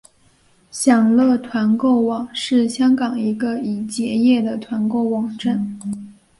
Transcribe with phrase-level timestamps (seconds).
[0.71, 5.77] 享乐团购网是香港一个已结业的团购网站。